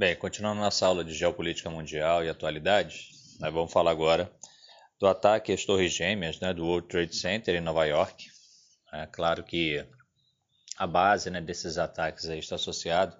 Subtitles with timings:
[0.00, 4.32] Bem, continuando nossa aula de geopolítica mundial e atualidades, nós vamos falar agora
[4.98, 8.30] do ataque às Torres Gêmeas né, do World Trade Center em Nova York.
[8.94, 9.86] É claro que
[10.78, 13.14] a base né, desses ataques está associado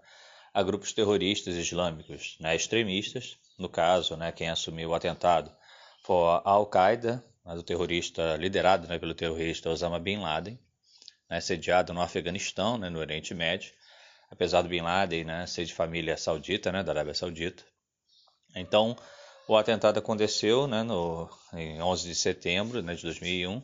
[0.55, 3.37] a grupos terroristas islâmicos né, extremistas.
[3.59, 5.55] No caso, né, quem assumiu o atentado
[6.03, 10.59] foi a Al-Qaeda, né, o terrorista liderado né, pelo terrorista Osama Bin Laden,
[11.29, 13.71] né, sediado no Afeganistão, né, no Oriente Médio
[14.31, 17.63] apesar do Bin Laden né, ser de família saudita, né, da Arábia Saudita.
[18.55, 18.97] Então,
[19.49, 23.63] o atentado aconteceu né, no, em 11 de setembro né, de 2001,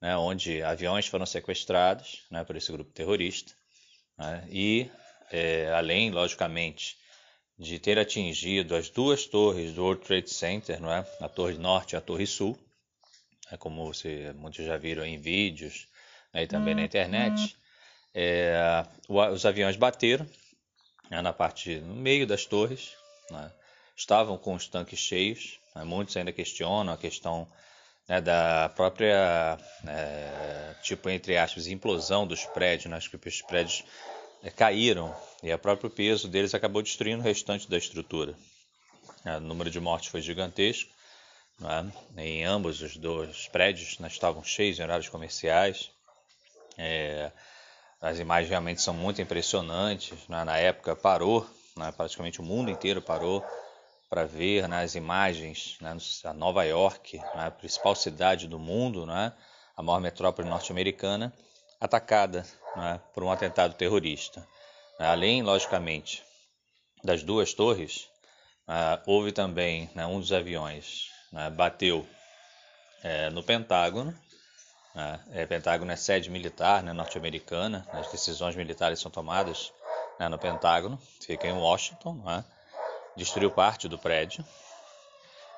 [0.00, 3.52] né, onde aviões foram sequestrados né, por esse grupo terrorista.
[4.16, 4.90] Né, e,
[5.30, 6.96] é, além, logicamente,
[7.58, 11.06] de ter atingido as duas torres do World Trade Center, não é?
[11.20, 12.58] a Torre Norte e a Torre Sul,
[13.50, 15.86] é como você, muitos já viram em vídeos
[16.32, 16.86] né, e também na uhum.
[16.86, 17.56] internet,
[18.14, 20.26] é, os aviões bateram
[21.10, 22.92] né, na parte no meio das torres,
[23.30, 23.52] né,
[23.96, 25.60] estavam com os tanques cheios.
[25.74, 27.46] Né, muitos ainda questionam a questão
[28.08, 33.84] né, da própria, é, tipo, entre aspas, implosão dos prédios, né, que os prédios
[34.42, 38.34] é, caíram e o próprio peso deles acabou destruindo o restante da estrutura.
[39.24, 40.90] É, o número de mortes foi gigantesco.
[41.60, 42.20] É?
[42.22, 45.90] Em ambos os dois prédios né, estavam cheios em horários comerciais.
[46.76, 47.30] É,
[48.02, 50.18] as imagens realmente são muito impressionantes.
[50.28, 50.44] Né?
[50.44, 51.92] Na época parou, né?
[51.92, 53.42] praticamente o mundo inteiro parou
[54.10, 59.06] para ver né, as imagens né, a Nova York, né, a principal cidade do mundo,
[59.06, 59.32] né,
[59.74, 61.32] a maior metrópole norte-americana,
[61.80, 62.44] atacada
[62.76, 64.46] né, por um atentado terrorista.
[64.98, 66.22] Além, logicamente,
[67.02, 68.06] das duas torres,
[68.68, 72.06] uh, houve também né, um dos aviões né, bateu
[73.02, 74.14] é, no Pentágono
[74.94, 75.20] né?
[75.32, 79.72] É, Pentágono é sede militar né, norte-americana, as decisões militares são tomadas
[80.18, 82.44] né, no Pentágono, fica em Washington, né?
[83.16, 84.44] destruiu parte do prédio.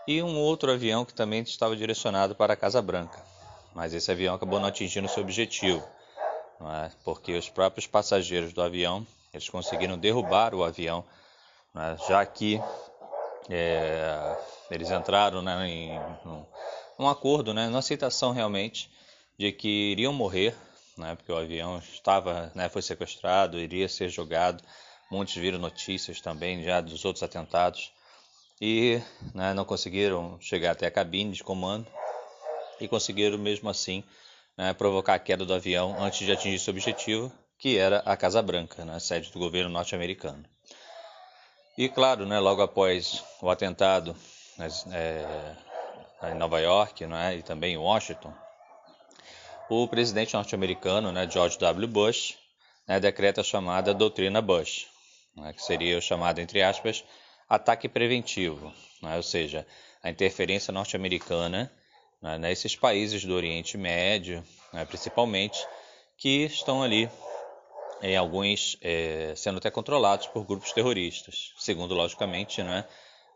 [0.06, 3.22] E um outro avião que também estava direcionado para a Casa Branca,
[3.74, 5.82] mas esse avião acabou não atingindo seu objetivo,
[6.60, 6.90] é?
[7.02, 11.04] porque os próprios passageiros do avião eles conseguiram derrubar o avião,
[11.74, 11.96] é?
[12.08, 12.60] já que
[13.50, 14.36] é,
[14.70, 15.98] eles entraram né, em
[16.98, 18.90] um, acordo, né, uma aceitação realmente
[19.38, 20.54] de que iriam morrer,
[20.96, 24.62] né, porque o avião estava, né, foi sequestrado, iria ser jogado.
[25.10, 27.92] Muitos viram notícias também já dos outros atentados
[28.60, 29.00] e
[29.34, 31.86] né, não conseguiram chegar até a cabine de comando
[32.80, 34.02] e conseguiram mesmo assim
[34.56, 38.40] né, provocar a queda do avião antes de atingir seu objetivo, que era a Casa
[38.40, 40.44] Branca, né, sede do governo norte-americano.
[41.76, 44.16] E claro, né, logo após o atentado
[44.92, 45.54] é,
[46.30, 48.32] em Nova York né, e também em Washington,
[49.68, 51.88] o presidente norte-americano, né, George W.
[51.88, 52.36] Bush,
[52.86, 54.86] né, decreta a chamada doutrina Bush,
[55.36, 57.04] né, que seria o chamado, entre aspas,
[57.48, 59.66] ataque preventivo, né, ou seja,
[60.02, 61.72] a interferência norte-americana
[62.20, 65.66] né, nesses países do Oriente Médio, né, principalmente,
[66.16, 67.08] que estão ali
[68.02, 72.84] em alguns é, sendo até controlados por grupos terroristas, segundo logicamente né,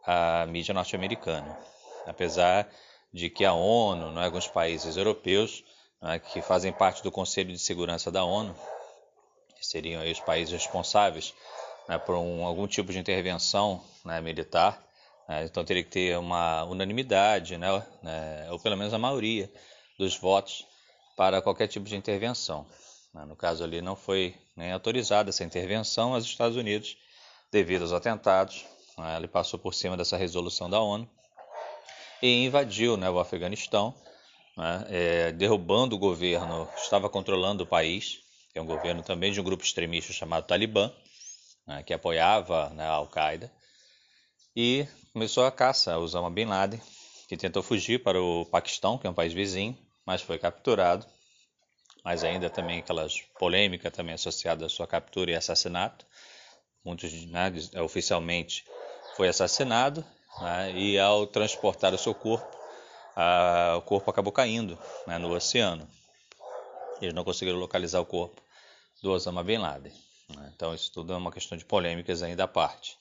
[0.05, 1.59] a mídia norte-americana.
[2.06, 2.69] Apesar
[3.12, 5.65] de que a ONU, né, alguns países europeus
[6.00, 8.54] né, que fazem parte do Conselho de Segurança da ONU,
[9.56, 11.34] que seriam os países responsáveis
[11.88, 14.82] né, por um, algum tipo de intervenção né, militar.
[15.28, 19.50] Né, então teria que ter uma unanimidade, né, né, ou pelo menos a maioria
[19.98, 20.66] dos votos
[21.16, 22.66] para qualquer tipo de intervenção.
[23.26, 26.97] No caso ali não foi nem autorizada essa intervenção, mas os Estados Unidos,
[27.50, 28.65] devido aos atentados,
[29.16, 31.09] ele passou por cima dessa resolução da ONU
[32.22, 33.92] e invadiu o Afeganistão
[34.59, 38.19] né, é, derrubando o governo estava controlando o país,
[38.53, 40.93] que é um governo também de um grupo extremista chamado Talibã,
[41.65, 43.53] né, que apoiava né, a Al-Qaeda,
[44.57, 46.81] e começou a caça a Osama Bin Laden,
[47.29, 51.07] que tentou fugir para o Paquistão, que é um país vizinho, mas foi capturado.
[52.05, 56.07] Mas ainda também aquelas polêmicas também associadas à sua captura e assassinato.
[56.85, 57.53] Muitos, né,
[57.83, 58.65] oficialmente
[59.15, 60.04] foi assassinado,
[60.41, 62.58] né, e ao transportar o seu corpo
[63.20, 65.88] a, o corpo acabou caindo né, no oceano.
[67.03, 68.41] Eles não conseguiram localizar o corpo
[69.03, 69.92] do Osama Bin Laden.
[70.28, 70.53] Né?
[70.54, 72.97] Então, isso tudo é uma questão de polêmicas ainda à parte.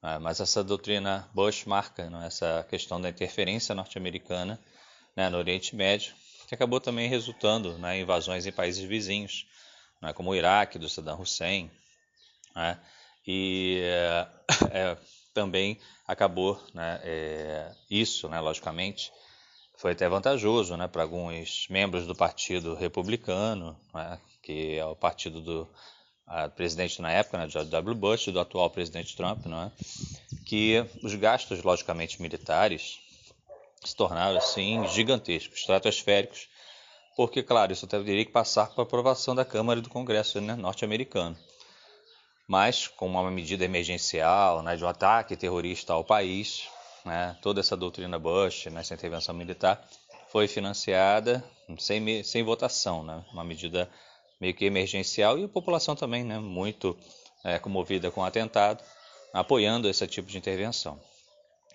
[0.00, 0.18] Né?
[0.18, 4.60] Mas essa doutrina Bush marca né, essa questão da interferência norte-americana
[5.16, 6.14] né, no Oriente Médio,
[6.46, 9.48] que acabou também resultando né, em invasões em países vizinhos,
[10.14, 11.68] como o Iraque, do Saddam Hussein.
[13.26, 14.28] E é,
[14.70, 14.96] é,
[15.34, 16.62] também acabou
[17.02, 19.10] é, isso, logicamente,
[19.76, 25.40] foi até vantajoso né, para alguns membros do Partido Republicano, né, que é o partido
[25.40, 25.68] do,
[26.26, 27.94] a presidente na época, né, George W.
[27.94, 29.72] Bush, do atual presidente Trump, não é?
[30.44, 32.98] que os gastos, logicamente, militares
[33.84, 36.48] se tornaram, assim, gigantescos, estratosféricos,
[37.16, 41.36] porque, claro, isso teria que passar por aprovação da Câmara e do Congresso né, norte-americano.
[42.46, 46.68] Mas, como uma medida emergencial né, de um ataque terrorista ao país,
[47.06, 49.88] né, toda essa doutrina Bush, né, essa intervenção militar,
[50.28, 51.42] foi financiada
[51.78, 53.88] sem, sem votação, né, uma medida
[54.40, 56.98] meio que emergencial e a população também né, muito
[57.44, 58.82] é, comovida com o atentado,
[59.32, 61.00] apoiando esse tipo de intervenção.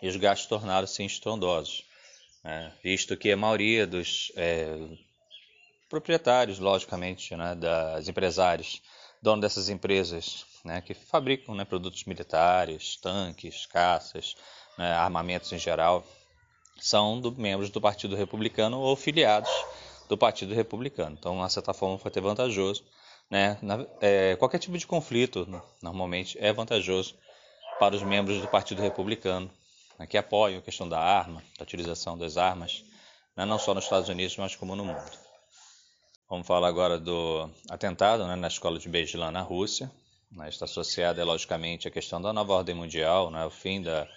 [0.02, 1.86] E os gastos tornaram-se estrondosos,
[2.44, 4.78] né, visto que a maioria dos é,
[5.90, 8.82] proprietários, logicamente, né, das empresários,
[9.22, 14.36] donos dessas empresas né, que fabricam né, produtos militares, tanques, caças,
[14.88, 16.04] armamentos em geral,
[16.80, 19.52] são do, membros do Partido Republicano ou filiados
[20.10, 21.16] do Partido Republicano.
[21.18, 22.84] Então, de certa forma, foi até vantajoso.
[23.30, 23.58] Né?
[23.62, 25.48] Na, é, qualquer tipo de conflito,
[25.82, 27.16] normalmente, é vantajoso
[27.80, 29.50] para os membros do Partido Republicano,
[29.98, 32.84] né, que apoiam a questão da arma, da utilização das armas,
[33.36, 35.12] né, não só nos Estados Unidos, mas como no mundo.
[36.30, 39.92] Vamos falar agora do atentado né, na escola de Beslan, na Rússia.
[40.32, 44.08] Né, está associada, logicamente, à questão da nova ordem mundial, né, o fim da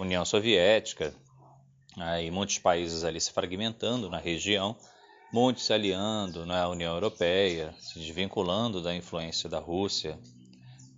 [0.00, 1.14] União Soviética,
[1.96, 4.76] né, e muitos países ali se fragmentando na região,
[5.32, 10.18] muitos se aliando na União Europeia, se desvinculando da influência da Rússia,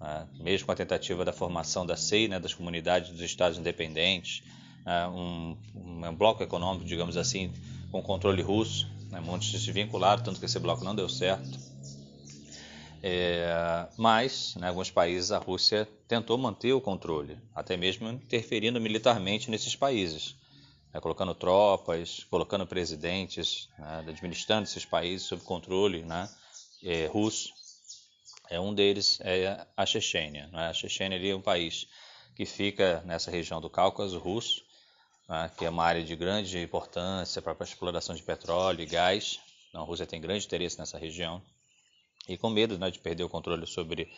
[0.01, 4.43] né, mesmo com a tentativa da formação da CEI, né, das comunidades dos estados independentes,
[4.85, 7.53] né, um, um, bloco econômico, digamos assim,
[7.91, 8.91] com controle russo.
[9.11, 11.72] Né, muitos se vincularam, tanto que esse bloco não deu certo.
[13.03, 18.81] É, mas, em né, alguns países, a Rússia tentou manter o controle, até mesmo interferindo
[18.81, 20.37] militarmente nesses países
[20.93, 26.29] né, colocando tropas, colocando presidentes, né, administrando esses países sob controle né,
[26.83, 27.53] é, russo.
[28.51, 30.49] É, um deles é a Chechênia.
[30.49, 30.69] Né?
[30.69, 31.89] A Chechênia é um país
[32.37, 34.63] que fica nessa região do Cáucaso russo,
[35.29, 39.41] né, que é uma área de grande importância para a exploração de petróleo e gás.
[39.71, 41.43] Então, a Rússia tem grande interesse nessa região.
[42.29, 44.11] E com medo né, de perder o controle sobre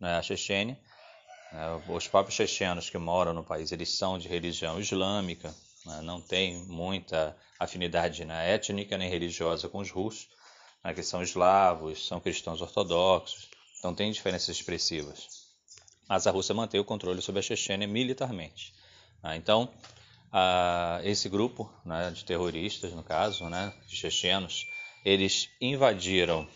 [0.00, 0.78] né, a Chechênia,
[1.52, 5.54] né, os próprios chechenos que moram no país eles são de religião islâmica,
[5.86, 10.28] né, não tem muita afinidade né, étnica nem religiosa com os russos,
[10.82, 13.48] né, que são eslavos, são cristãos ortodoxos,
[13.78, 15.42] então tem diferenças expressivas.
[16.08, 18.74] Mas a Rússia mantém o controle sobre a Chechênia militarmente.
[19.22, 19.72] Né, então,
[20.32, 23.44] a, esse grupo né, de terroristas, no caso,
[23.86, 24.66] de chechenos,
[25.04, 26.48] eles invadiram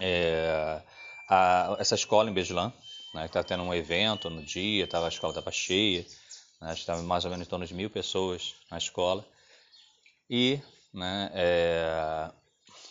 [0.00, 0.82] é,
[1.28, 2.72] a, essa escola em Beslan,
[3.14, 6.04] né, está tendo um evento no dia, tava, a escola estava cheia,
[6.60, 9.24] né, estava mais ou menos em torno de mil pessoas na escola,
[10.28, 10.60] e
[10.92, 12.30] né, é,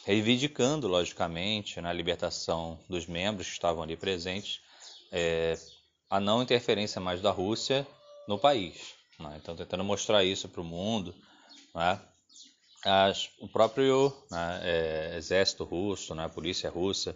[0.06, 4.62] reivindicando, logicamente, né, libertação dos membros que estavam ali presentes,
[5.12, 5.58] é,
[6.10, 7.86] a não interferência mais da Rússia
[8.28, 8.96] no país.
[9.20, 9.40] Né?
[9.42, 11.14] Então, tentando mostrar isso para o mundo.
[11.74, 12.00] Né?
[12.86, 17.14] As, o próprio né, é, exército russo, né, a polícia russa,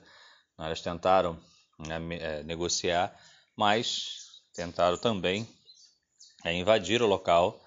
[0.58, 1.40] né, elas tentaram
[1.80, 3.16] né, é, negociar,
[3.56, 5.48] mas tentaram também
[6.44, 7.63] é, invadir o local,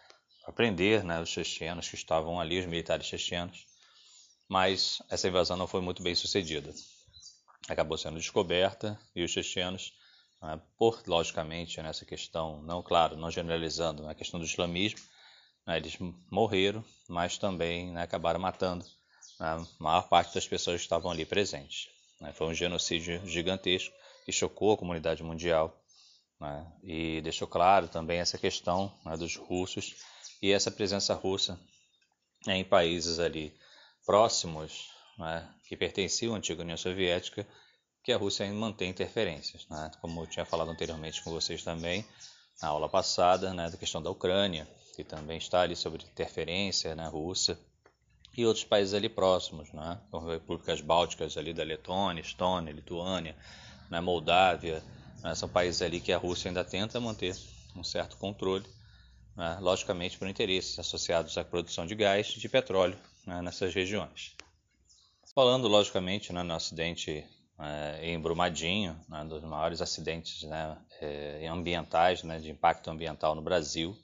[0.55, 3.67] prender né, os chechenos que estavam ali, os militares chechenos,
[4.49, 6.75] mas essa invasão não foi muito bem sucedida.
[7.69, 9.93] Acabou sendo descoberta e os chechenos,
[10.43, 15.01] né, por logicamente nessa questão, não claro, não generalizando, na questão do islamismo,
[15.67, 15.97] né, eles
[16.31, 18.85] morreram, mas também né, acabaram matando
[19.41, 21.89] né, a maior parte das pessoas que estavam ali presentes.
[22.21, 22.33] Né.
[22.33, 23.95] Foi um genocídio gigantesco
[24.25, 25.77] que chocou a comunidade mundial
[26.41, 26.73] né?
[26.83, 29.97] e deixou claro também essa questão né, dos russos
[30.43, 31.59] e essa presença russa
[32.47, 33.55] em países ali
[34.05, 34.91] próximos
[35.65, 37.47] que pertenciam à antiga União Soviética,
[38.03, 39.67] que a Rússia ainda mantém interferências.
[40.01, 42.05] Como eu tinha falado anteriormente com vocês também,
[42.61, 47.05] na aula passada, né, da questão da Ucrânia, que também está ali sobre interferência na
[47.05, 47.59] né, Rússia,
[48.37, 53.37] e outros países ali próximos, né, como repúblicas bálticas ali da Letônia, Estônia, Lituânia,
[53.91, 54.83] né, Moldávia,
[55.25, 55.35] né?
[55.35, 57.35] São países ali que a Rússia ainda tenta manter
[57.75, 58.67] um certo controle,
[59.35, 59.57] né?
[59.61, 63.41] logicamente por interesses associados à produção de gás e de petróleo né?
[63.41, 64.37] nessas regiões.
[65.35, 67.27] Falando, logicamente, né, no acidente
[67.59, 73.43] é, em Brumadinho, né, dos maiores acidentes né, é, ambientais, né, de impacto ambiental no
[73.43, 73.97] Brasil.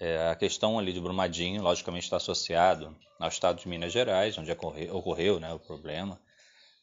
[0.00, 4.50] É, a questão ali de Brumadinho, logicamente, está associado ao estado de Minas Gerais, onde
[4.50, 6.18] ocorreu, ocorreu né, o problema,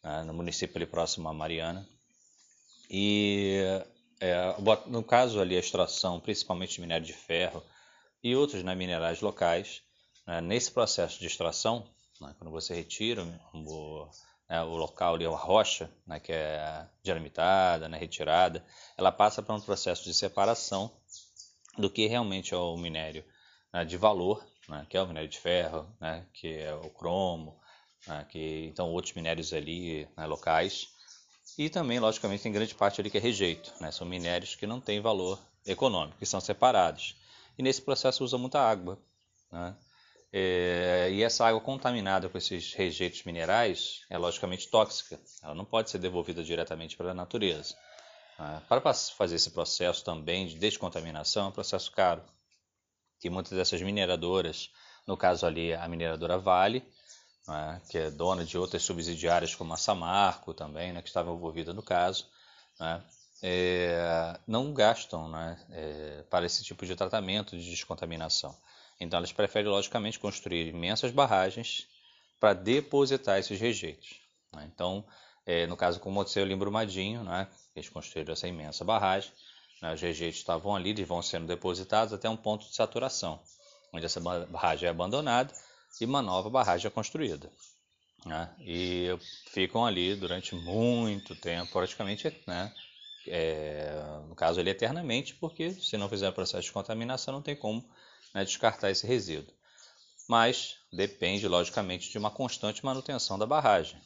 [0.03, 1.89] né, no município ali próximo a Mariana.
[2.88, 3.59] E
[4.21, 4.55] é,
[4.86, 7.63] no caso ali a extração, principalmente de minério de ferro
[8.24, 9.81] e outros né, minerais locais,
[10.27, 11.89] né, nesse processo de extração,
[12.21, 14.09] né, quando você retira o,
[14.47, 18.63] né, o local ali, a rocha, né, que é dinamitada, né, retirada,
[18.95, 20.91] ela passa por um processo de separação
[21.77, 23.24] do que realmente é o minério
[23.74, 27.60] né, de valor, né, que é o minério de ferro, né, que é o cromo,
[28.07, 30.89] né, que então outros minérios ali né, locais.
[31.57, 34.79] E também, logicamente, tem grande parte ali que é rejeito, né, são minérios que não
[34.79, 37.15] têm valor econômico, que são separados.
[37.57, 39.00] E nesse processo usa muita água.
[40.31, 45.19] É, e essa água contaminada com esses rejeitos minerais é logicamente tóxica.
[45.41, 47.75] Ela não pode ser devolvida diretamente para a natureza.
[48.38, 48.62] Né?
[48.67, 52.22] Para fazer esse processo também de descontaminação é um processo caro.
[53.20, 54.70] Que muitas dessas mineradoras,
[55.08, 56.86] no caso ali a mineradora Vale,
[57.48, 61.74] né, que é dona de outras subsidiárias como a Samarco também, né, que estava envolvida
[61.74, 62.27] no caso,
[62.79, 63.01] né,
[63.41, 68.56] é, não gastam né, é, para esse tipo de tratamento de descontaminação.
[69.00, 71.88] Então elas preferem, logicamente, construir imensas barragens
[72.39, 74.20] para depositar esses rejeitos.
[74.53, 74.70] Né?
[74.74, 75.06] Então,
[75.46, 77.24] é, no caso como aconteceu em Brumadinho,
[77.79, 79.31] eles construíram essa imensa barragem,
[79.81, 83.39] né, os rejeitos estavam ali, eles vão sendo depositados até um ponto de saturação,
[83.93, 85.53] onde essa barragem é abandonada
[86.00, 87.51] e uma nova barragem é construída.
[88.25, 88.53] Né?
[88.60, 89.07] E
[89.51, 92.74] ficam ali durante muito tempo, praticamente, né,
[93.27, 93.93] é,
[94.27, 97.88] no caso ali eternamente, porque se não fizer processo de contaminação não tem como
[98.34, 99.53] né, descartar esse resíduo.
[100.27, 104.01] Mas depende, logicamente, de uma constante manutenção da barragem,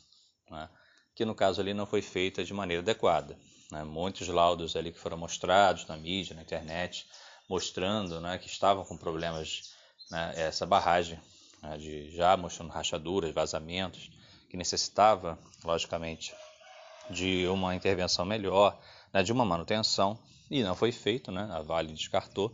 [0.50, 0.70] né,
[1.16, 3.38] que no caso ali não foi feita de maneira adequada.
[3.72, 3.84] Né.
[3.84, 7.08] Muitos laudos ali que foram mostrados na mídia, na internet,
[7.48, 9.72] mostrando né, que estavam com problemas
[10.12, 11.20] né, essa barragem,
[11.64, 14.12] né, de, já mostrando rachaduras, vazamentos,
[14.50, 16.34] que necessitava, logicamente,
[17.10, 18.78] de uma intervenção melhor,
[19.14, 22.54] né, de uma manutenção, e não foi feito, né, a Vale descartou,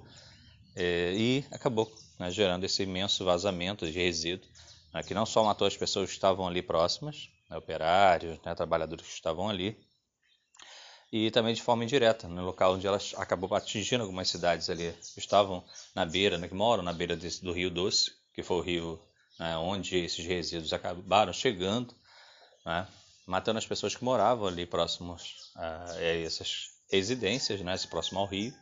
[0.75, 4.47] é, e acabou né, gerando esse imenso vazamento de resíduo,
[4.93, 9.07] né, que não só matou as pessoas que estavam ali próximas, né, operários, né, trabalhadores
[9.07, 9.75] que estavam ali,
[11.11, 14.93] e também de forma indireta, no local onde elas acabou atingindo algumas cidades ali.
[15.13, 15.63] Que estavam
[15.95, 18.99] na beira, né, que moram na beira desse, do Rio Doce, que foi o rio
[19.39, 21.93] né, onde esses resíduos acabaram chegando,
[22.65, 22.87] né,
[23.25, 28.53] matando as pessoas que moravam ali próximos a, a essas residências, né, próximo ao rio,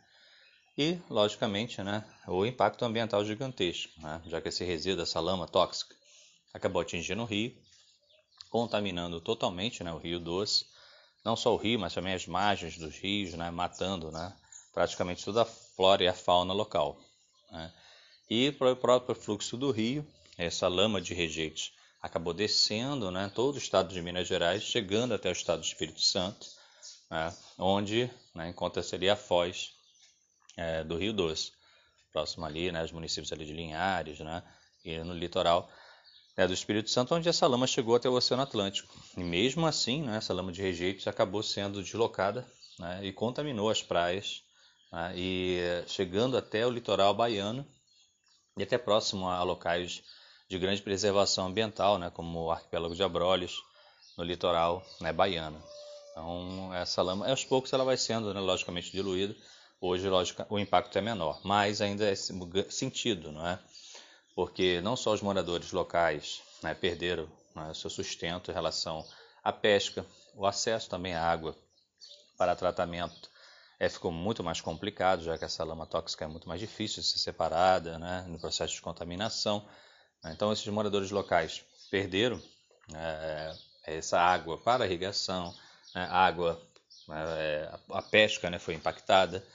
[0.77, 5.95] e, logicamente, né, o impacto ambiental gigantesco, né, já que esse resíduo, essa lama tóxica,
[6.53, 7.55] acabou atingindo o rio,
[8.49, 10.65] contaminando totalmente né, o rio doce,
[11.25, 14.32] não só o rio, mas também as margens dos rios, né, matando né,
[14.72, 17.01] praticamente toda a flora e a fauna local.
[17.51, 17.74] Né.
[18.29, 23.55] E para o próprio fluxo do rio, essa lama de rejeitos acabou descendo né, todo
[23.55, 26.46] o estado de Minas Gerais, chegando até o estado do Espírito Santo,
[27.10, 29.72] né, onde né, encontra-se ali a foz
[30.55, 31.51] é, do Rio Doce,
[32.13, 34.44] próximo ali, né, os municípios ali de Linhares, né,
[34.84, 35.67] e no litoral
[36.38, 38.94] né, do Espírito Santo, onde essa lama chegou até o Oceano Atlântico.
[39.18, 42.46] E mesmo assim, né, essa lama de rejeitos acabou sendo deslocada
[42.80, 44.44] né, e contaminou as praias,
[44.92, 47.65] né, e chegando até o litoral baiano
[48.58, 50.04] e até próximo a locais
[50.50, 53.63] de grande preservação ambiental, né, como o arquipélago de Abrolhos,
[54.18, 55.62] no litoral né, baiano.
[56.12, 59.36] Então, essa lama, aos poucos, ela vai sendo, logicamente, diluída
[59.88, 63.60] Hoje, lógico, o impacto é menor, mas ainda é sentido, não é?
[64.36, 69.06] Porque não só os moradores locais né, perderam né, seu sustento em relação
[69.44, 71.56] à pesca, o acesso também à água
[72.38, 73.30] para tratamento
[73.80, 77.08] é, ficou muito mais complicado, já que essa lama tóxica é muito mais difícil de
[77.08, 79.65] ser separada né, no processo de contaminação.
[80.25, 82.42] Então, esses moradores locais perderam
[82.94, 85.54] é, essa água para irrigação,
[85.94, 86.62] né, água,
[87.10, 89.46] é, a pesca né, foi impactada,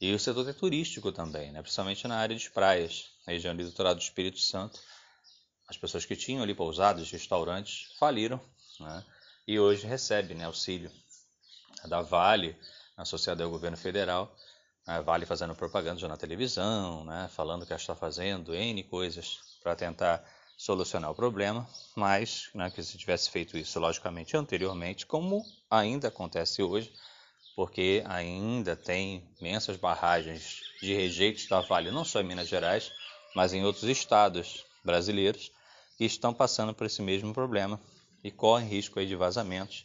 [0.00, 1.62] e o setor é turístico também, né?
[1.62, 4.80] principalmente na área de praias, na região do litoral do Espírito Santo.
[5.68, 8.40] As pessoas que tinham ali pousadas, restaurantes, faliram
[8.78, 9.04] né?
[9.46, 10.90] e hoje recebem né, auxílio
[11.86, 12.56] da Vale,
[12.96, 14.34] associada ao governo federal.
[14.86, 17.28] A Vale fazendo propaganda já na televisão, né?
[17.32, 20.24] falando que ela está fazendo N coisas para tentar
[20.56, 26.62] solucionar o problema, mas né, que se tivesse feito isso, logicamente, anteriormente, como ainda acontece
[26.62, 26.92] hoje,
[27.54, 32.92] porque ainda tem imensas barragens de rejeitos da Vale, não só em Minas Gerais,
[33.36, 35.52] mas em outros estados brasileiros,
[35.98, 37.78] que estão passando por esse mesmo problema
[38.24, 39.84] e correm risco aí de vazamentos.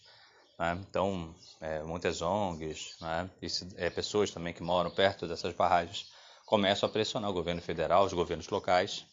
[0.57, 0.79] Né?
[0.87, 3.29] Então, é, muitas ONGs, né?
[3.41, 6.09] e, é, pessoas também que moram perto dessas barragens,
[6.45, 9.05] começam a pressionar o governo federal, os governos locais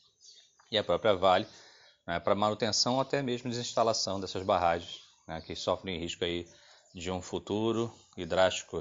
[0.71, 1.47] e a própria Vale
[2.07, 2.21] né?
[2.21, 5.41] para manutenção ou até mesmo desinstalação dessas barragens, né?
[5.41, 6.47] que sofrem risco aí
[6.95, 8.81] de um futuro e drástico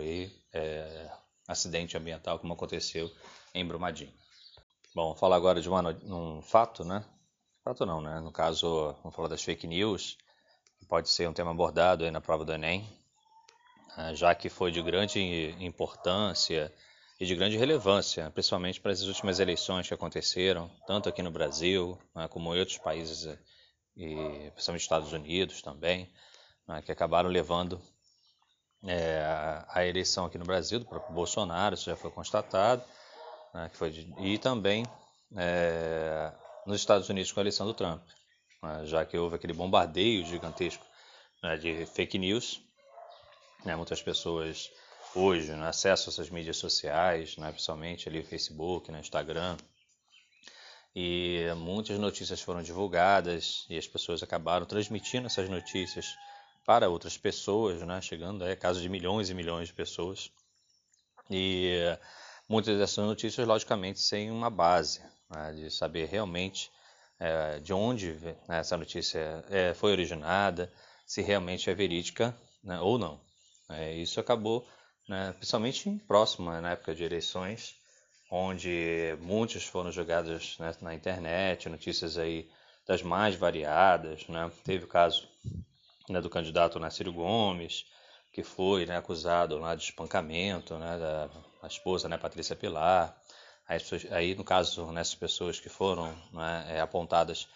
[0.54, 1.12] é,
[1.48, 3.12] acidente ambiental como aconteceu
[3.56, 4.14] em Brumadinho.
[4.98, 7.06] Bom, vou falar agora de uma, um fato, né?
[7.64, 8.20] Fato não, né?
[8.20, 10.18] No caso, vamos falar das fake news,
[10.80, 12.84] que pode ser um tema abordado aí na prova do Enem,
[13.96, 16.74] né, já que foi de grande importância
[17.20, 21.96] e de grande relevância, principalmente para as últimas eleições que aconteceram, tanto aqui no Brasil,
[22.16, 23.38] né, como em outros países,
[23.96, 26.12] e principalmente Estados Unidos também,
[26.68, 27.80] né, que acabaram levando
[28.84, 29.22] é,
[29.70, 32.84] a eleição aqui no Brasil do próprio Bolsonaro, isso já foi constatado,
[33.54, 33.90] né, que foi
[34.20, 34.86] e também
[35.36, 36.32] é,
[36.66, 38.02] nos Estados Unidos com a eleição do Trump,
[38.64, 40.86] né, já que houve aquele bombardeio gigantesco
[41.44, 42.62] né, de fake news,
[43.66, 44.72] né, muitas pessoas
[45.16, 49.58] hoje né, essas mídias sociais, né, principalmente ali Facebook, né, Instagram,
[50.96, 56.16] e muitas notícias foram divulgadas e as pessoas acabaram transmitindo essas notícias
[56.66, 60.32] para outras pessoas, né, chegando a casos de milhões e milhões de pessoas.
[61.30, 61.98] E
[62.48, 66.72] muitas dessas notícias, logicamente, sem uma base né, de saber realmente
[67.20, 68.14] é, de onde
[68.48, 70.72] né, essa notícia é, foi originada,
[71.06, 73.20] se realmente é verídica né, ou não.
[73.70, 74.68] É, isso acabou,
[75.08, 77.76] né, principalmente próximo na época de eleições,
[78.32, 82.50] onde muitos foram jogados né, na internet, notícias aí
[82.86, 84.28] das mais variadas.
[84.28, 84.52] Né?
[84.64, 85.28] Teve o caso
[86.22, 87.86] do candidato Nacírio Gomes,
[88.38, 93.20] que foi né, acusado lá de espancamento né, da, esposa né, Patrícia Pilar.
[93.68, 93.80] Aí,
[94.12, 97.48] aí, no caso, nessas pessoas que foram né, é, apontadas,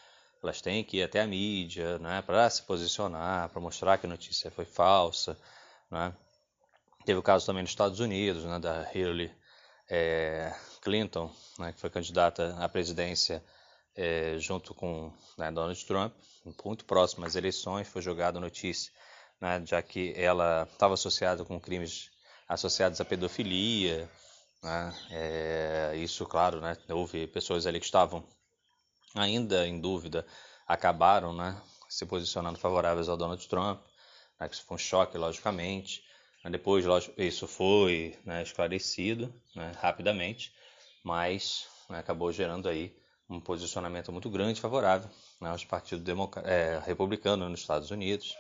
[0.42, 4.10] elas têm que ir até a mídia né, para se posicionar, para mostrar que a
[4.10, 5.38] notícia foi falsa.
[5.92, 6.12] Né.
[7.06, 9.32] Teve o caso também nos Estados Unidos, né, da Hillary
[9.88, 13.44] é, Clinton, né, que foi candidata à presidência
[13.96, 16.16] é, junto com né, Donald Trump,
[16.66, 18.92] muito próximo às eleições, foi jogada a notícia,
[19.42, 22.12] né, já que ela estava associada com crimes
[22.48, 24.10] associados à pedofilia.
[24.64, 28.24] Né, é, isso, claro, né, houve pessoas ali que estavam
[29.16, 30.26] ainda em dúvida,
[30.68, 33.82] acabaram né, se posicionando favoráveis ao Donald Trump,
[34.40, 36.04] né, que isso foi um choque, logicamente.
[36.50, 36.86] Depois,
[37.18, 40.52] isso foi né, esclarecido né, rapidamente,
[41.04, 42.96] mas né, acabou gerando aí
[43.30, 46.04] um posicionamento muito grande favorável né, aos partidos
[46.44, 48.36] é, republicanos nos Estados Unidos.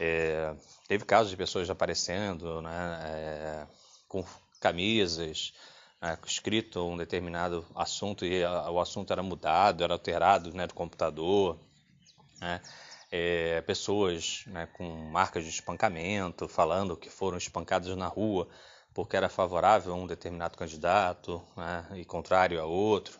[0.00, 0.54] É,
[0.86, 3.66] teve casos de pessoas aparecendo né, é,
[4.08, 4.24] com
[4.60, 5.52] camisas
[6.00, 10.74] né, escrito um determinado assunto e a, o assunto era mudado, era alterado né, do
[10.74, 11.58] computador.
[12.40, 12.60] Né,
[13.10, 18.46] é, pessoas né, com marcas de espancamento, falando que foram espancadas na rua
[18.92, 23.18] porque era favorável a um determinado candidato né, e contrário a outro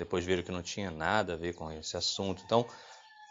[0.00, 2.42] depois viram que não tinha nada a ver com esse assunto.
[2.44, 2.66] Então,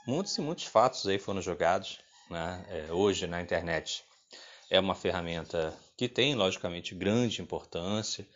[0.05, 2.65] muitos e muitos fatos aí foram jogados né?
[2.69, 4.03] é, hoje na internet.
[4.69, 8.27] É uma ferramenta que tem, logicamente, grande importância,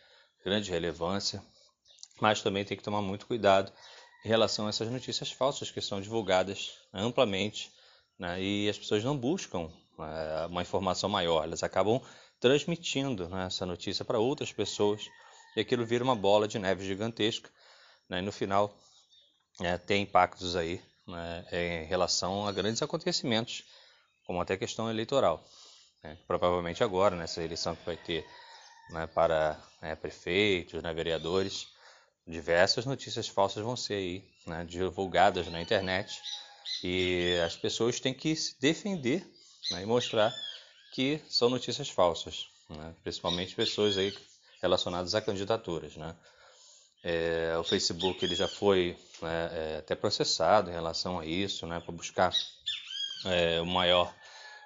[0.44, 1.42] grande relevância,
[2.20, 3.72] mas também tem que tomar muito cuidado
[4.24, 7.70] em relação a essas notícias falsas que são divulgadas amplamente
[8.18, 8.42] né?
[8.42, 12.00] e as pessoas não buscam é, uma informação maior, elas acabam
[12.40, 15.08] transmitindo né, essa notícia para outras pessoas
[15.56, 17.50] e aquilo vira uma bola de neve gigantesca
[18.08, 18.18] né?
[18.18, 18.76] E no final
[19.60, 23.64] é, tem impactos aí né, em relação a grandes acontecimentos,
[24.24, 25.44] como até questão eleitoral.
[26.02, 26.18] Né?
[26.26, 28.26] Provavelmente agora, nessa eleição que vai ter
[28.90, 31.68] né, para né, prefeitos, né, vereadores,
[32.26, 36.20] diversas notícias falsas vão ser aí, né, divulgadas na internet
[36.82, 39.26] e as pessoas têm que se defender
[39.70, 40.34] né, e mostrar
[40.92, 42.48] que são notícias falsas,
[43.02, 44.16] principalmente pessoas aí
[44.62, 45.94] relacionadas a candidaturas.
[47.02, 51.92] É, o Facebook ele já foi é, até processado em relação a isso, né, para
[51.92, 52.32] buscar
[53.24, 54.14] é, maior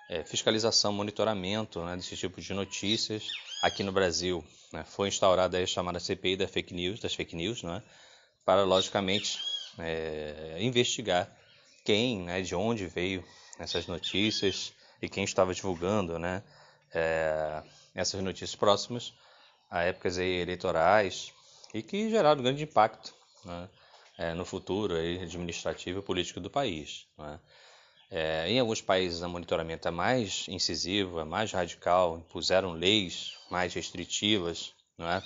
[0.09, 3.29] é, fiscalização, monitoramento né, desse tipo de notícias.
[3.63, 7.63] Aqui no Brasil né, foi instaurada a chamada CPI da fake news, das fake news,
[7.63, 7.83] né,
[8.45, 9.39] para logicamente
[9.79, 11.31] é, investigar
[11.85, 13.25] quem, né, de onde veio
[13.59, 16.43] essas notícias e quem estava divulgando né,
[16.93, 17.63] é,
[17.95, 19.13] essas notícias próximas
[19.71, 21.33] a épocas eleitorais
[21.75, 23.69] e que geraram grande impacto né,
[24.17, 27.07] é, no futuro administrativo e político do país.
[27.19, 27.39] Né.
[28.11, 33.75] É, em alguns países a monitoramento é mais incisivo, é mais radical, impuseram leis mais
[33.75, 35.23] restritivas, é?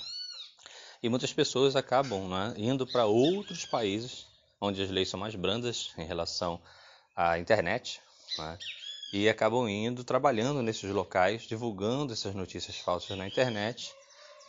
[1.00, 4.26] e muitas pessoas acabam é, indo para outros países
[4.60, 6.60] onde as leis são mais brandas em relação
[7.14, 8.00] à internet,
[8.38, 8.58] é?
[9.12, 13.94] e acabam indo trabalhando nesses locais, divulgando essas notícias falsas na internet,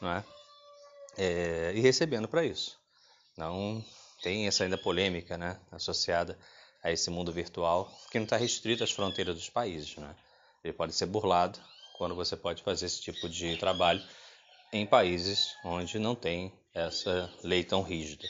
[0.02, 0.24] não é?
[1.18, 2.80] é, e recebendo para isso.
[3.38, 3.84] Não
[4.22, 6.38] tem essa ainda polêmica né, associada
[6.84, 9.96] a esse mundo virtual que não está restrito às fronteiras dos países.
[9.96, 10.16] Né?
[10.64, 11.60] Ele pode ser burlado
[11.98, 14.04] quando você pode fazer esse tipo de trabalho
[14.72, 18.28] em países onde não tem essa lei tão rígida.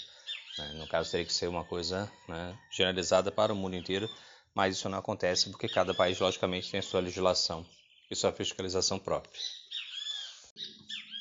[0.58, 0.74] Né?
[0.76, 4.10] No caso, teria que ser uma coisa né, generalizada para o mundo inteiro
[4.54, 7.66] mas isso não acontece porque cada país, logicamente, tem a sua legislação
[8.10, 9.34] e sua fiscalização própria.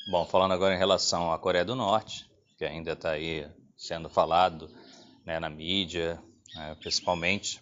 [0.09, 4.69] Bom, falando agora em relação à Coreia do Norte, que ainda está aí sendo falado
[5.25, 6.21] né, na mídia,
[6.55, 7.61] né, principalmente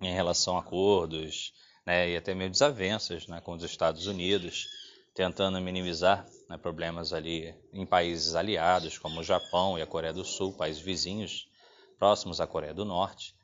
[0.00, 1.52] em relação a acordos
[1.86, 4.68] né, e até mesmo desavenças né, com os Estados Unidos,
[5.14, 10.24] tentando minimizar né, problemas ali em países aliados, como o Japão e a Coreia do
[10.24, 11.48] Sul, países vizinhos
[11.98, 13.34] próximos à Coreia do Norte,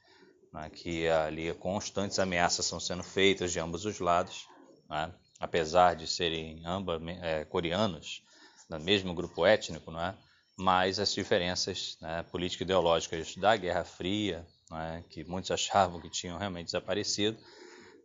[0.53, 4.47] né, que ali constantes ameaças estão sendo feitas de ambos os lados,
[4.89, 8.23] né, apesar de serem ambos é, coreanos,
[8.69, 10.15] do mesmo grupo étnico, não é?
[10.57, 16.67] mas as diferenças né, político-ideológicas da Guerra Fria, né, que muitos achavam que tinham realmente
[16.67, 17.39] desaparecido,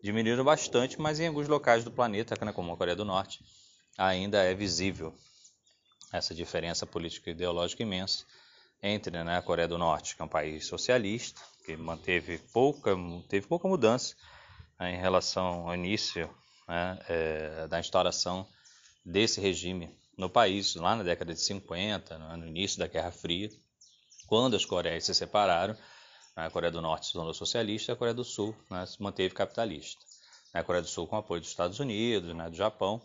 [0.02, 3.44] diminuíram bastante, mas em alguns locais do planeta, né, como a Coreia do Norte,
[3.98, 5.14] ainda é visível
[6.14, 8.26] essa diferença político-ideológica imensa
[8.82, 12.96] entre né, a Coreia do Norte, que é um país socialista, que manteve pouca,
[13.28, 14.16] teve pouca mudança
[14.80, 16.30] né, em relação ao início
[16.68, 18.48] né, é, da instauração
[19.04, 23.50] desse regime no país, lá na década de 50, né, no início da Guerra Fria,
[24.28, 25.76] quando as Coreias se separaram,
[26.46, 29.34] a Coreia do Norte se tornou socialista e a Coreia do Sul né, se manteve
[29.34, 30.00] capitalista.
[30.54, 33.02] A Coreia do Sul com apoio dos Estados Unidos, né, do Japão,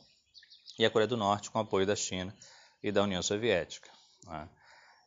[0.78, 2.36] e a Coreia do Norte com apoio da China
[2.82, 3.88] e da União Soviética.
[4.26, 4.48] Né.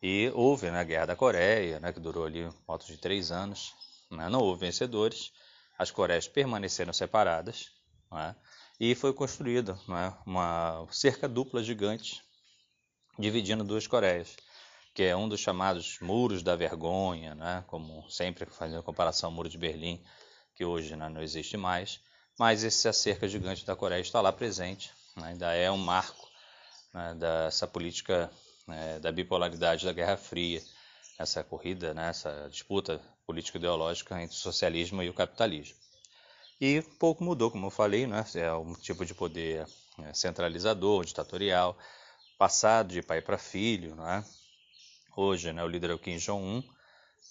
[0.02, 3.76] E houve né, a Guerra da Coreia, né, que durou ali volta de três anos,
[4.10, 5.32] né, não houve vencedores,
[5.78, 7.70] as Coreias permaneceram separadas,
[8.12, 8.36] né,
[8.80, 12.24] e foi construída né, uma cerca dupla gigante
[13.20, 14.36] dividindo duas Coreias,
[14.95, 19.49] que é um dos chamados muros da vergonha, né, como sempre fazendo comparação ao muro
[19.49, 20.01] de Berlim,
[20.55, 21.99] que hoje né, não existe mais,
[22.39, 26.29] mas essa cerca gigante da Coreia está lá presente, né, ainda é um marco
[26.93, 28.31] né, dessa política
[28.65, 30.63] né, da bipolaridade da Guerra Fria,
[31.19, 35.75] essa corrida, né, essa disputa político-ideológica entre o socialismo e o capitalismo.
[36.60, 38.25] E pouco mudou, como eu falei, né?
[38.36, 41.77] é um tipo de poder né, centralizador, ditatorial,
[42.38, 43.93] passado de pai para filho.
[43.93, 44.23] Né?
[45.15, 46.62] Hoje, né, o líder é o Kim Jong-un,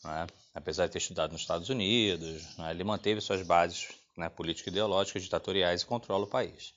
[0.04, 0.26] né?
[0.54, 5.82] apesar de ter estudado nos Estados Unidos, né, ele manteve suas bases né, político-ideológicas, ditatoriais
[5.82, 6.72] e controla o país.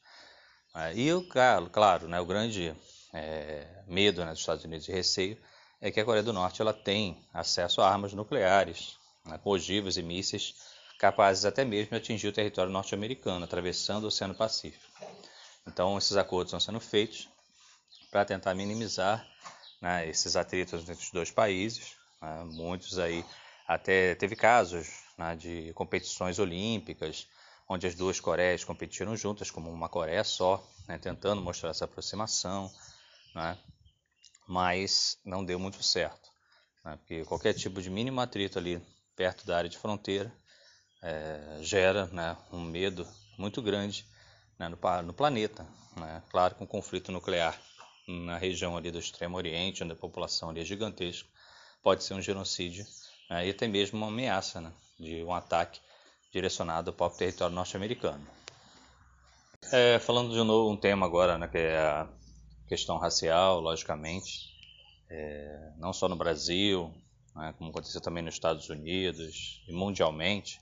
[0.76, 0.96] Né?
[0.96, 2.76] E, o, claro, né, o grande
[3.14, 5.38] é, medo né, dos Estados Unidos e receio
[5.80, 10.04] é que a Coreia do Norte ela tem acesso a armas nucleares, né, ogivas e
[10.04, 10.56] mísseis
[11.00, 14.84] capazes até mesmo de atingir o território norte-americano, atravessando o Oceano Pacífico.
[15.66, 17.30] Então, esses acordos estão sendo feitos
[18.10, 19.26] para tentar minimizar
[19.82, 21.96] né, esses atritos entre os dois países.
[22.22, 23.26] Né, muitos aí,
[23.68, 24.88] até teve casos
[25.18, 27.28] né, de competições olímpicas,
[27.68, 32.72] onde as duas Coreias competiram juntas como uma Coreia só, né, tentando mostrar essa aproximação,
[33.36, 33.58] né,
[34.48, 36.30] mas não deu muito certo,
[36.84, 38.82] né, porque qualquer tipo de mínimo atrito ali
[39.16, 40.32] perto da área de fronteira
[41.02, 42.10] é, gera
[42.52, 44.06] um medo muito grande
[44.58, 44.70] no,
[45.04, 45.68] no, planeta.
[46.30, 47.60] Claro, com um conflito nuclear
[48.08, 51.28] na região ali do Extremo Oriente, onde a população ali é gigantesca,
[51.84, 52.86] pode ser um genocídio
[53.30, 55.80] né, e até mesmo uma ameaça né, de um ataque
[56.32, 58.26] direcionado ao próprio território norte-americano.
[59.72, 62.08] É, falando de novo um tema agora, né, que é a
[62.68, 64.56] questão racial, logicamente,
[65.10, 66.94] é, não só no Brasil,
[67.36, 70.60] né, como aconteceu também nos Estados Unidos e mundialmente,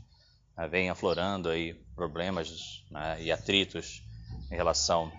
[0.57, 4.01] né, vem aflorando aí problemas né, e atritos
[4.51, 5.11] em relação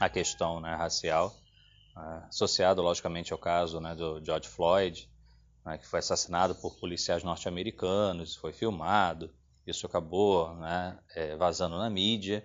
[0.00, 1.34] à questão né, racial,
[2.28, 5.08] associado logicamente ao caso né, do George Floyd,
[5.64, 9.34] né, que foi assassinado por policiais norte-americanos, foi filmado,
[9.66, 12.44] isso acabou né, é, vazando na mídia,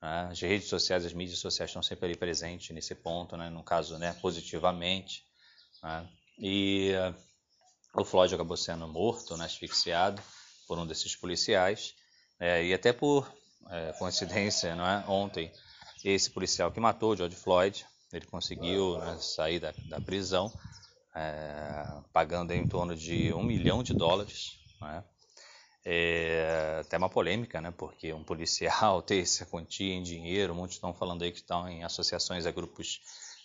[0.00, 5.26] as redes sociais, as mídias sociais estão sempre ali presentes nesse ponto, no caso positivamente,
[6.38, 10.22] e uh, o Floyd acabou sendo morto, asfixiado,
[10.66, 11.94] por um desses policiais.
[12.38, 13.30] É, e até por
[13.68, 15.10] é, coincidência, é?
[15.10, 15.52] ontem,
[16.02, 20.52] esse policial que matou George Floyd, ele conseguiu né, sair da, da prisão,
[21.14, 24.58] é, pagando em torno de um milhão de dólares.
[24.80, 25.04] Né?
[25.84, 27.70] É, até uma polêmica, né?
[27.70, 31.84] porque um policial ter essa quantia em dinheiro, muitos estão falando aí que estão em
[31.84, 33.00] associações a grupos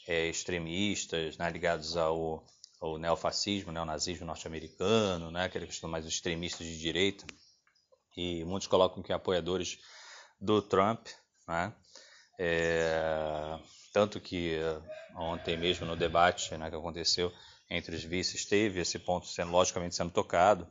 [0.08, 2.44] é, extremistas né, ligados ao
[2.82, 7.26] o neofascismo, neonazismo norte-americano, né, aquele questão mais extremistas de direita,
[8.16, 9.80] e muitos colocam que apoiadores
[10.40, 11.08] do Trump,
[11.48, 11.74] né,
[12.38, 13.60] é,
[13.96, 14.82] tanto que eh,
[15.16, 17.32] ontem mesmo no debate né, que aconteceu
[17.70, 20.68] entre os vices teve esse ponto sendo logicamente sendo tocado,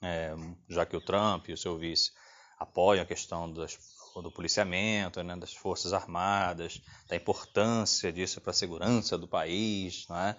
[0.00, 0.34] é,
[0.66, 2.12] já que o Trump e o seu vice
[2.58, 3.78] apoiam a questão das,
[4.22, 10.34] do policiamento, né, das forças armadas, da importância disso para a segurança do país, né,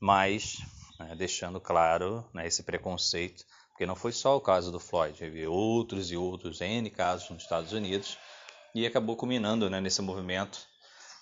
[0.00, 0.58] mas
[0.98, 5.46] né, deixando claro né, esse preconceito Porque não foi só o caso do Floyd, teve
[5.46, 8.18] outros e outros N casos nos Estados Unidos
[8.74, 10.66] e acabou culminando né, nesse movimento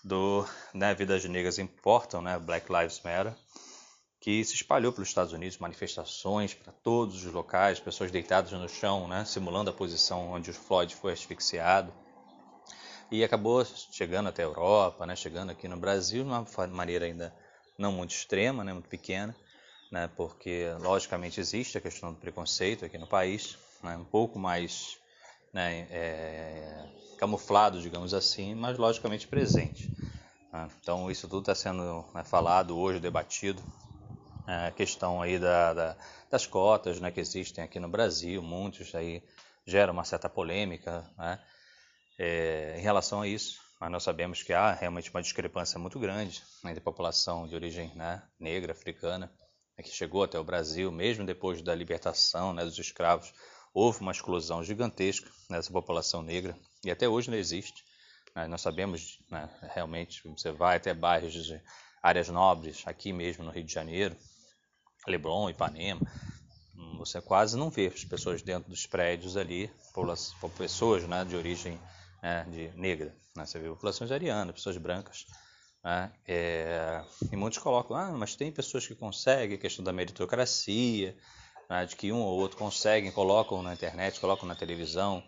[0.04, 3.34] do né, Vidas Negras Importam, né, Black Lives Matter,
[4.20, 9.08] que se espalhou pelos Estados Unidos, manifestações para todos os locais, pessoas deitadas no chão,
[9.08, 11.92] né, simulando a posição onde o Floyd foi asfixiado.
[13.10, 17.34] E acabou chegando até a Europa, né, chegando aqui no Brasil de uma maneira ainda
[17.78, 19.34] não muito extrema, né, muito pequena,
[19.90, 24.98] né, porque logicamente existe a questão do preconceito aqui no país, né, um pouco mais
[25.54, 26.84] né, é,
[27.16, 29.88] camuflado, digamos assim, mas logicamente presente.
[30.52, 30.68] Né.
[30.80, 33.62] Então isso tudo está sendo né, falado hoje, debatido.
[34.46, 35.96] A questão aí da, da,
[36.30, 39.22] das cotas né, que existem aqui no Brasil, muitos aí
[39.64, 41.40] geram uma certa polêmica né,
[42.18, 43.62] é, em relação a isso.
[43.80, 47.90] Mas nós sabemos que há realmente uma discrepância muito grande entre a população de origem
[47.94, 49.32] né, negra, africana,
[49.78, 53.32] né, que chegou até o Brasil, mesmo depois da libertação né, dos escravos,
[53.74, 57.84] houve uma exclusão gigantesca nessa população negra e até hoje não existe.
[58.34, 58.46] Né?
[58.46, 61.60] Nós sabemos, né, realmente, você vai até bairros de
[62.00, 64.16] áreas nobres, aqui mesmo no Rio de Janeiro,
[65.06, 66.00] Leblon, Ipanema,
[66.98, 69.70] você quase não vê as pessoas dentro dos prédios ali,
[70.56, 71.78] pessoas né, de origem
[72.22, 73.14] né, de negra.
[73.36, 73.44] Né?
[73.44, 75.26] Você vê populações arianas, pessoas brancas.
[75.82, 76.12] Né?
[76.26, 81.16] É, e muitos colocam, ah, mas tem pessoas que conseguem, questão da meritocracia,
[81.68, 85.22] né, de que um ou outro conseguem, colocam na internet, colocam na televisão,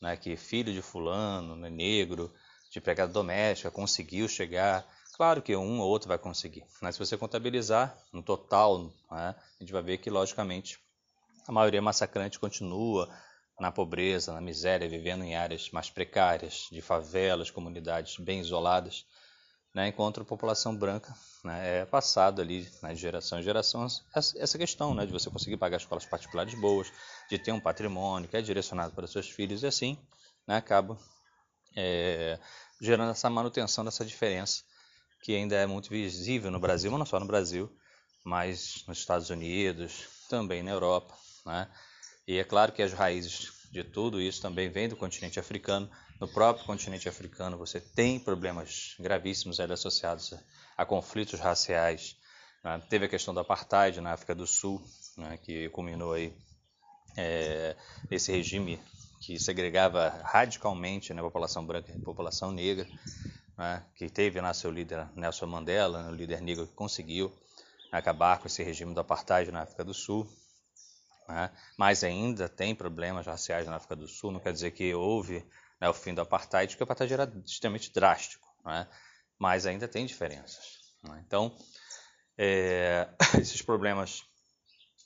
[0.00, 2.32] né, que filho de fulano, né, negro,
[2.70, 4.86] de pegada doméstica, conseguiu chegar.
[5.16, 9.34] Claro que um ou outro vai conseguir, mas se você contabilizar no total, né, a
[9.60, 10.78] gente vai ver que, logicamente,
[11.46, 13.08] a maioria massacrante continua
[13.58, 19.04] na pobreza, na miséria, vivendo em áreas mais precárias, de favelas, comunidades bem isoladas
[19.74, 24.58] né, enquanto a população branca né, é passado ali né, de geração em geração essa
[24.58, 26.92] questão né, de você conseguir pagar escolas particulares boas,
[27.28, 29.98] de ter um patrimônio que é direcionado para seus filhos e assim
[30.46, 30.98] né, acaba
[31.76, 32.38] é,
[32.80, 34.64] gerando essa manutenção dessa diferença
[35.22, 37.70] que ainda é muito visível no Brasil, mas não só no Brasil,
[38.24, 41.14] mas nos Estados Unidos, também na Europa.
[41.44, 41.68] Né?
[42.26, 46.28] E é claro que as raízes de tudo isso também vêm do continente africano, no
[46.28, 50.34] próprio continente africano você tem problemas gravíssimos associados
[50.76, 52.16] a, conflitos raciais.
[52.62, 52.80] Né?
[52.90, 54.82] Teve a questão do apartheid na África do Sul,
[55.16, 55.38] né?
[55.38, 56.36] que culminou aí
[57.16, 57.74] é,
[58.10, 58.78] esse regime
[59.20, 62.86] que segregava radicalmente né, a população branca e a população negra,
[63.56, 67.30] né, que teve lá seu líder Nelson Mandela, né, o líder negro que conseguiu
[67.92, 70.26] acabar com esse regime do apartheid na África do Sul.
[71.28, 75.44] Né, mas ainda tem problemas raciais na África do Sul, não quer dizer que houve
[75.80, 78.86] né, o fim do apartheid, porque o apartheid era extremamente drástico, né,
[79.38, 80.78] mas ainda tem diferenças.
[81.02, 81.22] Né.
[81.26, 81.56] Então,
[82.36, 83.08] é,
[83.40, 84.24] esses problemas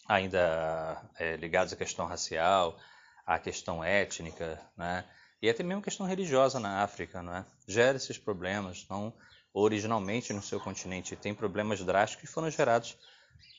[0.09, 2.79] ainda é, ligados à questão racial,
[3.25, 5.09] à questão étnica, né,
[5.41, 8.83] e até mesmo questão religiosa na África, né, gera esses problemas.
[8.85, 9.15] Então,
[9.53, 12.97] originalmente no seu continente tem problemas drásticos que foram gerados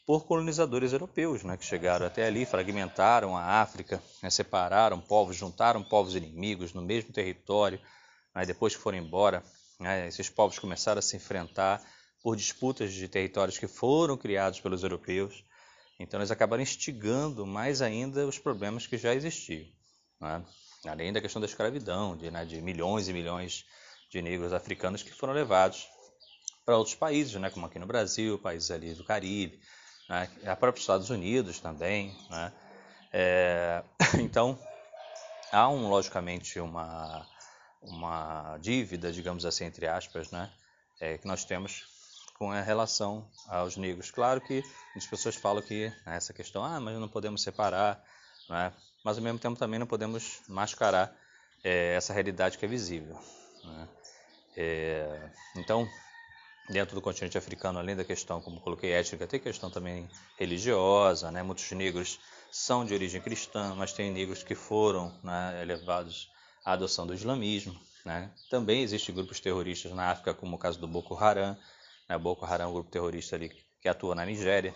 [0.05, 5.83] por colonizadores europeus, né, que chegaram até ali, fragmentaram a África, né, separaram povos, juntaram
[5.83, 7.79] povos inimigos no mesmo território.
[8.35, 9.43] Né, depois que foram embora,
[9.79, 11.81] né, esses povos começaram a se enfrentar
[12.21, 15.43] por disputas de territórios que foram criados pelos europeus.
[15.99, 19.65] Então, eles acabaram instigando mais ainda os problemas que já existiam.
[20.19, 20.43] Né?
[20.85, 23.65] Além da questão da escravidão, de, né, de milhões e milhões
[24.11, 25.87] de negros africanos que foram levados
[26.63, 29.59] para outros países, né, como aqui no Brasil, países ali do Caribe,
[30.09, 30.29] né?
[30.45, 32.15] a própria Estados Unidos também.
[32.29, 32.53] Né?
[33.11, 33.83] É,
[34.19, 34.59] então,
[35.51, 37.25] há um, logicamente uma,
[37.81, 40.51] uma dívida, digamos assim, entre aspas, né?
[40.99, 41.83] É, que nós temos
[42.37, 44.11] com a relação aos negros.
[44.11, 44.63] Claro que
[44.95, 48.01] as pessoas falam que né, essa questão, ah, mas não podemos separar,
[48.49, 48.73] né?
[49.03, 51.15] mas ao mesmo tempo também não podemos mascarar
[51.63, 53.17] é, essa realidade que é visível.
[53.63, 53.87] Né?
[54.57, 55.87] É, então,
[56.69, 61.43] dentro do continente africano, além da questão, como coloquei, étnica, tem questão também religiosa, né?
[61.43, 62.19] Muitos negros
[62.51, 66.31] são de origem cristã, mas tem negros que foram né, elevados
[66.63, 68.31] à adoção do islamismo, né?
[68.49, 71.57] Também existem grupos terroristas na África, como o caso do Boko Haram,
[72.09, 72.17] né?
[72.17, 73.51] Boko Haram é um grupo terrorista ali
[73.81, 74.73] que atua na Nigéria.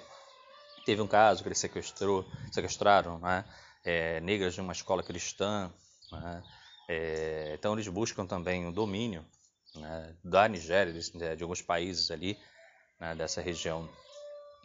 [0.86, 3.46] Teve um caso que eles sequestrou, sequestraram né?
[3.84, 5.72] é, negras de uma escola cristã,
[6.12, 6.44] né?
[6.88, 9.26] é, então eles buscam também o domínio
[9.76, 12.38] né, da Nigéria, de, de, alguns países ali
[13.00, 13.90] né, dessa região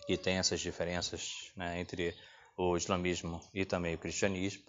[0.06, 2.14] que tem essas diferenças né, entre
[2.56, 4.62] o islamismo e também o cristianismo.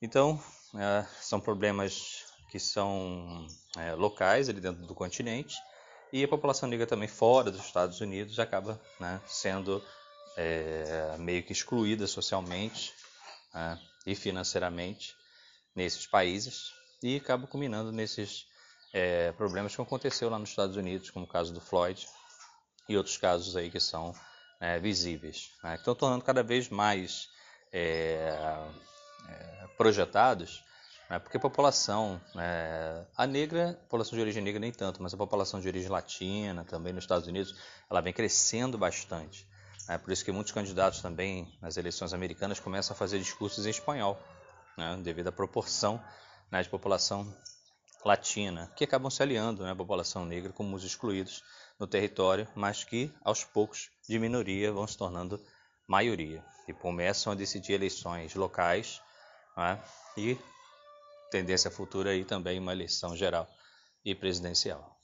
[0.00, 0.42] Então,
[0.74, 5.56] é, são problemas que são é, locais ali dentro do continente
[6.12, 9.82] e a população negra também fora dos Estados Unidos acaba né, sendo
[10.36, 12.92] é, meio que excluída socialmente
[13.52, 15.16] né, e financeiramente
[15.74, 18.46] nesses países e acaba culminando nesses
[18.96, 22.08] é, problemas que aconteceu lá nos Estados Unidos, como o caso do Floyd
[22.88, 24.14] e outros casos aí que são
[24.58, 27.28] é, visíveis, né, que estão tornando cada vez mais
[27.70, 28.34] é,
[29.28, 30.64] é projetados,
[31.10, 35.12] né, porque a população, né, a negra, a população de origem negra nem tanto, mas
[35.12, 37.54] a população de origem latina também nos Estados Unidos,
[37.90, 39.46] ela vem crescendo bastante.
[39.90, 43.70] É por isso que muitos candidatos também nas eleições americanas começam a fazer discursos em
[43.70, 44.18] espanhol,
[44.74, 46.02] né, devido à proporção
[46.50, 47.36] né, de população
[48.06, 51.42] latina, que acabam se aliando né, à população negra como os excluídos
[51.76, 55.44] no território, mas que aos poucos de minoria vão se tornando
[55.88, 59.02] maioria e começam a decidir eleições locais
[59.56, 59.82] né,
[60.16, 60.38] e
[61.32, 63.48] tendência futura aí também uma eleição geral
[64.04, 64.95] e presidencial.